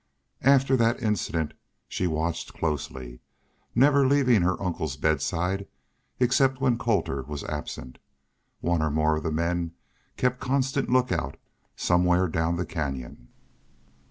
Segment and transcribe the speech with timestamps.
[0.41, 1.53] After that incident
[1.87, 3.19] she watched closely,
[3.75, 5.67] never leaving her uncle's bedside
[6.19, 7.99] except when Colter was absent.
[8.61, 9.73] One or more of the men
[10.17, 11.37] kept constant lookout
[11.75, 13.27] somewhere down the canyon.